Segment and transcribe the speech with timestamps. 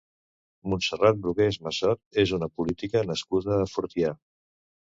[0.71, 4.19] Montserrat Brugués Massot és una politica nascuda a Fortià.